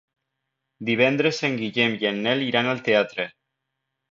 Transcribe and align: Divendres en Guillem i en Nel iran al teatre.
Divendres 0.89 1.41
en 1.49 1.59
Guillem 1.61 1.99
i 2.07 2.09
en 2.13 2.17
Nel 2.29 2.43
iran 2.49 2.73
al 2.73 2.85
teatre. 2.89 3.29